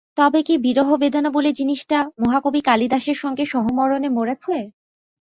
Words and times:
তবে 0.17 0.39
কি 0.43 0.55
বিরহবেদনা 0.57 1.29
বলে 1.33 1.49
জিনিসটা 1.53 1.97
মহাকবি 2.21 2.61
কালিদাসের 2.61 3.17
সঙ্গে 3.23 3.43
সহমরণে 3.45 4.09
মরেছে? 4.09 4.55